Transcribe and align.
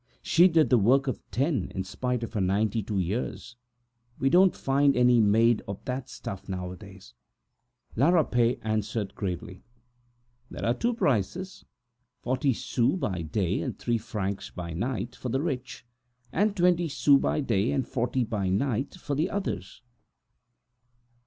She 0.23 0.47
used 0.47 0.71
to 0.71 0.77
work 0.79 1.05
for 1.05 1.13
ten, 1.29 1.71
in 1.75 1.83
spite 1.83 2.23
of 2.23 2.33
her 2.33 2.41
ninety 2.41 2.81
two 2.81 2.97
years. 2.97 3.55
You 4.19 4.31
don't 4.31 4.55
find 4.55 4.97
any 4.97 5.21
made 5.21 5.61
of 5.67 5.85
that 5.85 6.09
stuff 6.09 6.49
nowadays!" 6.49 7.13
La 7.95 8.09
Rapet 8.09 8.57
answered 8.63 9.13
gravely: 9.13 9.61
"There 10.49 10.65
are 10.65 10.73
two 10.73 10.95
prices. 10.95 11.65
Forty 12.23 12.51
sous 12.51 12.97
by 12.97 13.21
day 13.21 13.61
and 13.61 13.77
three 13.77 13.99
francs 13.99 14.49
by 14.49 14.73
night 14.73 15.15
for 15.15 15.29
the 15.29 15.39
rich, 15.43 15.85
and 16.33 16.57
twenty 16.57 16.87
sous 16.89 17.19
by 17.21 17.39
day, 17.39 17.71
and 17.71 17.87
forty 17.87 18.23
by 18.23 18.49
night 18.49 18.95
for 18.95 19.13
the 19.13 19.29
others. 19.29 19.83